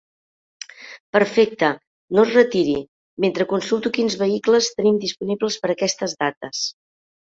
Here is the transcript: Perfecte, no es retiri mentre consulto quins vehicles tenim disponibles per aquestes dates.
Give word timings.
Perfecte, 1.17 1.67
no 2.17 2.23
es 2.27 2.31
retiri 2.37 2.75
mentre 3.25 3.47
consulto 3.53 3.91
quins 3.99 4.19
vehicles 4.23 4.71
tenim 4.81 4.99
disponibles 5.07 5.59
per 5.67 5.73
aquestes 5.75 6.17
dates. 6.25 6.65